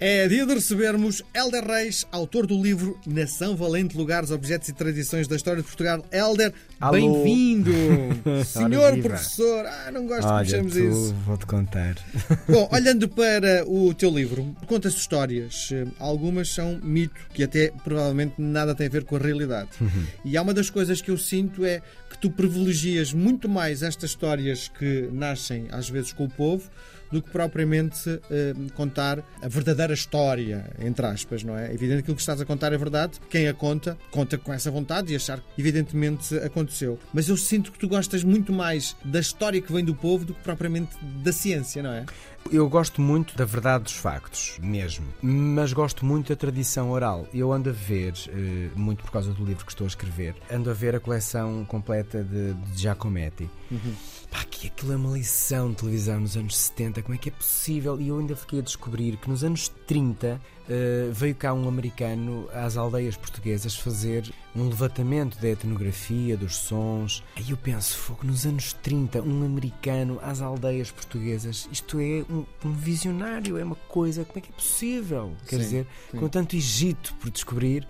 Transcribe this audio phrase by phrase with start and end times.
[0.00, 5.26] É dia de recebermos Helder Reis, autor do livro Nação Valente, Lugares, Objetos e Tradições
[5.26, 6.04] da História de Portugal.
[6.12, 6.52] Helder,
[6.92, 7.72] bem-vindo!
[8.46, 11.14] Senhor professor, ah, não gosto que Olha, me chames tu, isso.
[11.26, 11.96] vou-te contar.
[12.48, 15.70] Bom, olhando para o teu livro, conta-se histórias.
[15.72, 19.70] Eh, Algumas são mito, que até provavelmente nada tem a ver com a realidade.
[20.24, 24.10] E há uma das coisas que eu sinto é que tu privilegias muito mais estas
[24.10, 26.70] histórias que nascem às vezes com o povo
[27.10, 31.68] do que propriamente eh, contar a verdadeira história, entre aspas, não é?
[31.68, 34.52] É evidente que aquilo que estás a contar é verdade, quem a conta, conta com
[34.52, 36.98] essa vontade e achar que evidentemente aconteceu.
[37.12, 40.34] Mas eu sinto que tu gostas muito mais da história que vem do povo do
[40.34, 42.04] que propriamente da ciência, não é?
[42.50, 45.06] Eu gosto muito da verdade dos factos, mesmo.
[45.20, 47.26] Mas gosto muito da tradição oral.
[47.32, 50.70] Eu ando a ver, eh, muito por causa do livro que estou a escrever, ando
[50.70, 53.50] a ver a coleção completa de, de Giacometti.
[54.30, 57.32] Pá, que aquilo é uma lição de televisão nos anos 70, como é que é
[57.32, 58.00] possível?
[58.00, 62.48] E eu ainda fiquei a descobrir que nos anos 30 eh, veio cá um americano
[62.52, 67.22] às aldeias portuguesas fazer um levantamento da etnografia, dos sons.
[67.36, 72.44] Aí eu penso, fogo, nos anos 30, um americano às aldeias portuguesas, isto é um,
[72.64, 75.32] um visionário, é uma coisa, como é que é possível?
[75.46, 76.18] Quer Sim, dizer, sim.
[76.18, 77.86] com tanto Egito por descobrir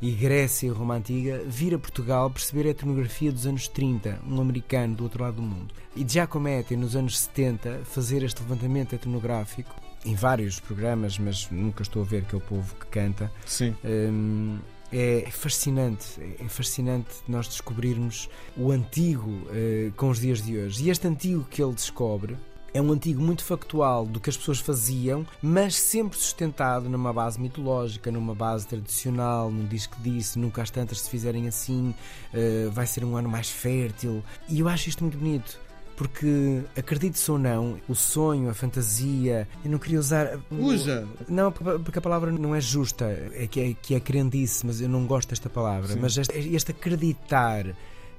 [0.00, 4.40] e Grécia e Roma Antiga, vir a Portugal perceber a etnografia dos anos 30, um
[4.40, 5.74] americano do outro lado do mundo.
[5.96, 12.02] E Giacometti, nos anos 70, fazer este levantamento etnográfico em vários programas, mas nunca estou
[12.02, 13.30] a ver aquele povo que canta.
[13.46, 13.74] Sim.
[13.84, 14.58] Hum,
[14.92, 20.84] é fascinante, é fascinante nós descobrirmos o antigo eh, com os dias de hoje.
[20.84, 22.36] E este antigo que ele descobre
[22.72, 27.40] é um antigo muito factual do que as pessoas faziam, mas sempre sustentado numa base
[27.40, 31.94] mitológica, numa base tradicional, num diz que disse, nunca às tantas se fizerem assim,
[32.32, 34.22] eh, vai ser um ano mais fértil.
[34.48, 35.58] E eu acho isto muito bonito.
[36.00, 40.40] Porque, acredite-se ou não, o sonho, a fantasia, eu não queria usar.
[40.50, 41.06] Usa!
[41.28, 44.88] Não, porque a palavra não é justa, é que é, que é crendice, mas eu
[44.88, 45.92] não gosto desta palavra.
[45.92, 45.98] Sim.
[46.00, 47.66] Mas este, este acreditar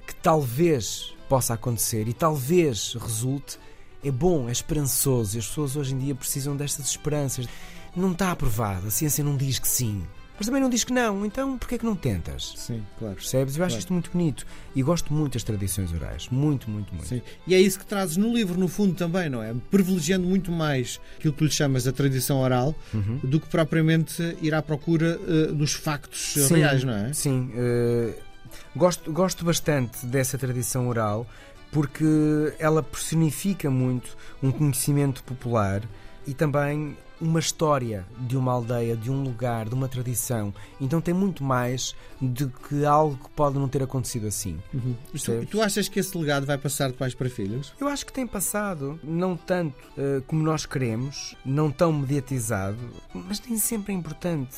[0.05, 3.57] que talvez possa acontecer e talvez resulte
[4.03, 5.35] é bom, é esperançoso.
[5.35, 7.49] E as pessoas hoje em dia precisam destas esperanças.
[7.95, 10.03] Não está aprovado, a ciência não diz que sim,
[10.41, 12.53] mas também não diz que não, então porquê é que não tentas?
[12.57, 13.13] Sim, claro.
[13.13, 13.55] Percebes?
[13.57, 13.79] Eu acho Claro.
[13.79, 14.43] isto muito bonito
[14.75, 16.27] e gosto muito das tradições orais.
[16.31, 17.07] Muito, muito, muito.
[17.07, 17.21] Sim.
[17.45, 19.53] E é isso que trazes no livro, no fundo, também, não é?
[19.69, 23.19] Privilegiando muito mais aquilo que tu lhe chamas a tradição oral Uhum.
[23.23, 27.13] do que propriamente ir à procura eh, dos factos Sim, reais, não é?
[27.13, 28.15] Sim, eh,
[28.75, 31.27] gosto, gosto bastante dessa tradição oral
[31.71, 32.03] porque
[32.57, 35.83] ela personifica muito um conhecimento popular
[36.25, 40.53] e também uma história de uma aldeia, de um lugar, de uma tradição.
[40.79, 44.59] Então tem muito mais do que algo que pode não ter acontecido assim.
[44.73, 44.95] Uhum.
[45.13, 47.73] Tu, tu achas que esse legado vai passar de pais para filhos?
[47.79, 52.79] Eu acho que tem passado, não tanto eh, como nós queremos, não tão mediatizado,
[53.13, 54.57] mas nem sempre é importante.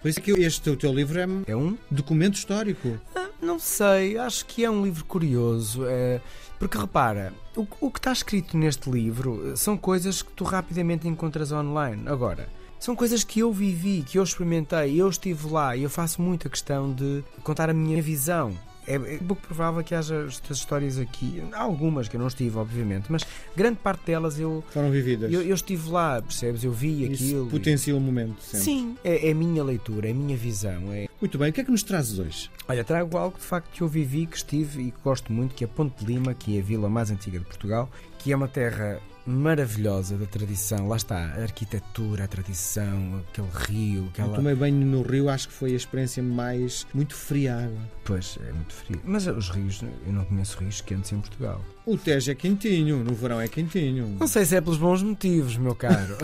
[0.00, 2.98] Por isso é que este o teu livro é É um documento histórico.
[3.14, 5.84] Ah, Não sei, acho que é um livro curioso.
[5.86, 6.20] é,
[6.58, 11.06] porque repara, o, o que está escrito neste livro eh, são coisas que tu rapidamente
[11.06, 12.02] encontras online.
[12.06, 12.48] Agora,
[12.78, 16.48] são coisas que eu vivi, que eu experimentei, eu estive lá e eu faço muita
[16.48, 18.56] questão de contar a minha visão.
[18.86, 21.42] É, é pouco provável que haja estas histórias aqui.
[21.52, 23.22] Há algumas que eu não estive, obviamente, mas
[23.56, 25.32] grande parte delas eu, Foram vividas.
[25.32, 26.62] eu, eu estive lá, percebes?
[26.62, 27.46] Eu vi Isso aquilo.
[27.48, 28.40] potencia o momento.
[28.42, 28.64] Sempre.
[28.64, 30.92] Sim, é, é a minha leitura, é a minha visão.
[30.92, 31.50] É, Muito bem.
[31.50, 32.50] O que é que nos trazes hoje?
[32.68, 35.64] Olha, trago algo de facto que eu vivi, que estive e que gosto muito, que
[35.64, 38.48] é Ponte de Lima, que é a vila mais antiga de Portugal, que é uma
[38.48, 40.88] terra maravilhosa da tradição.
[40.88, 44.34] Lá está, a arquitetura, a tradição, aquele rio, Eu aquela.
[44.34, 46.86] tomei banho no rio, acho que foi a experiência mais.
[46.94, 47.78] muito fria água.
[48.04, 49.00] Pois, é muito frio.
[49.04, 51.64] Mas os rios, eu não conheço rios quentes em Portugal.
[51.84, 54.16] O Tejo é quentinho, no verão é quentinho.
[54.18, 56.16] Não sei se é pelos bons motivos, meu caro.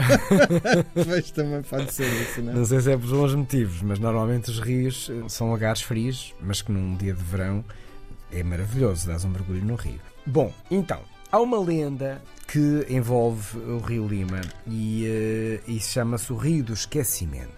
[1.07, 2.55] Mas também pode ser isso, não é?
[2.57, 6.35] não sei se é pelos bons motivos, mas normalmente os rios eh, são lugares frios,
[6.41, 7.65] mas que num dia de verão
[8.31, 10.01] é maravilhoso, dás um mergulho no rio.
[10.27, 11.01] Bom, então,
[11.33, 16.75] há uma lenda que envolve o Rio Lima e, eh, e chama-se o Rio do
[16.75, 17.51] Esquecimento.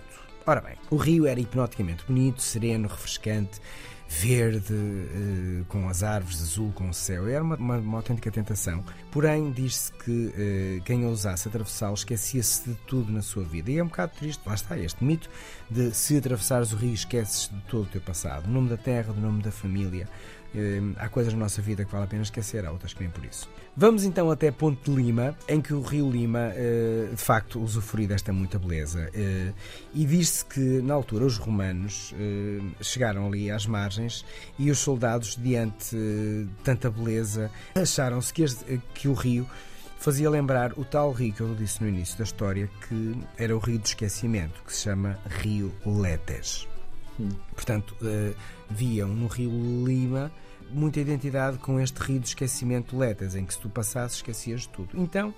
[0.46, 3.60] Ora bem, o rio era hipnoticamente bonito, sereno, refrescante,
[4.08, 7.28] verde, eh, com as árvores, azul, com o céu.
[7.28, 8.84] Era uma, uma, uma autêntica tentação.
[9.10, 13.70] Porém, diz-se que eh, quem ousasse atravessá-lo esquecia-se de tudo na sua vida.
[13.70, 15.28] E é um bocado triste, lá está, este mito
[15.70, 18.46] de se atravessares o rio esqueces de todo o teu passado.
[18.46, 20.08] O nome da terra, do nome da família.
[20.54, 23.10] Eh, há coisas na nossa vida que vale a pena esquecer, há outras que nem
[23.10, 23.48] por isso.
[23.76, 26.52] Vamos então até Ponte de Lima, em que o rio Lima,
[27.10, 29.10] de facto, usufrui desta muita beleza.
[29.92, 32.14] E diz-se que, na altura, os romanos
[32.80, 33.93] chegaram ali às margens
[34.58, 38.44] e os soldados, diante de tanta beleza, acharam-se que,
[38.94, 39.48] que o rio
[39.98, 43.58] fazia lembrar o tal rio que eu disse no início da história, que era o
[43.58, 46.68] rio do esquecimento, que se chama Rio Letes.
[47.18, 47.30] Hum.
[47.54, 48.34] Portanto, uh,
[48.68, 49.50] viam no Rio
[49.86, 50.30] Lima
[50.70, 54.68] muita identidade com este rio do esquecimento Letes, em que se tu passasses esquecias de
[54.68, 54.90] tudo.
[54.94, 55.34] Então,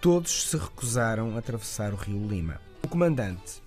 [0.00, 2.60] todos se recusaram a atravessar o Rio Lima.
[2.82, 3.62] O comandante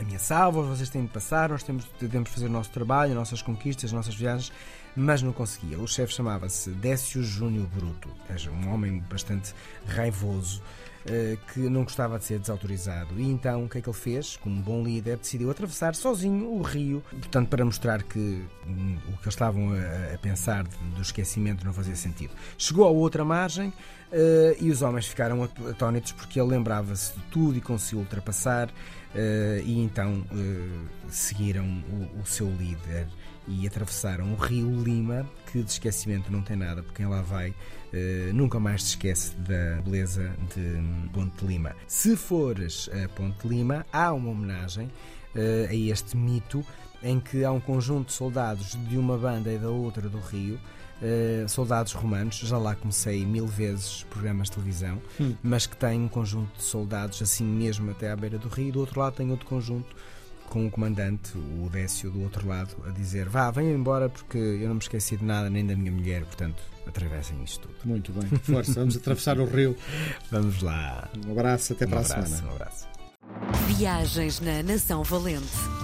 [0.00, 3.86] ameaçava, vocês têm de passar, nós temos, devemos fazer o nosso trabalho, as nossas conquistas,
[3.86, 4.52] as nossas viagens,
[4.96, 5.78] mas não conseguia.
[5.78, 8.08] O chefe chamava-se Décio Júnior Bruto,
[8.50, 9.54] um homem bastante
[9.86, 10.62] raivoso,
[11.06, 13.20] eh, que não gostava de ser desautorizado.
[13.20, 14.38] E então o que é que ele fez?
[14.38, 18.18] Como bom líder, decidiu atravessar sozinho o rio, portanto, para mostrar que
[18.66, 22.32] hum, o que eles estavam a, pensar do esquecimento não fazia sentido.
[22.56, 27.58] Chegou à outra margem uh, e os homens ficaram atónitos porque ele lembrava-se de tudo
[27.58, 28.70] e conseguiu ultrapassar.
[29.14, 33.06] Uh, e então uh, seguiram o, o, seu líder
[33.46, 37.50] e atravessaram o rio Lima, que de esquecimento não tem nada, porque quem lá vai
[37.50, 41.76] uh, nunca mais se esquece da beleza de Ponte Lima.
[41.86, 44.90] Se fores a Ponte Lima, há uma homenagem
[45.68, 46.64] a este mito
[47.02, 50.60] em que há um conjunto de soldados de uma banda e da outra do rio
[51.02, 52.36] uh, soldados romanos.
[52.36, 55.34] Já lá comecei mil vezes programas de televisão, hum.
[55.42, 58.72] mas que tem um conjunto de soldados assim mesmo até à beira do rio.
[58.72, 59.94] Do outro lado tem outro conjunto
[60.48, 64.68] com o comandante, o Décio, do outro lado, a dizer: Vá, venham embora porque eu
[64.68, 67.74] não me esqueci de nada, nem da minha mulher, portanto, atravessem isto tudo.
[67.84, 69.76] Muito bem, força, vamos atravessar o rio.
[70.30, 71.08] Vamos lá.
[71.26, 72.52] Um abraço, até um para abraço, a semana.
[72.52, 72.86] Um abraço.
[73.66, 75.83] Viagens na Nação Valente.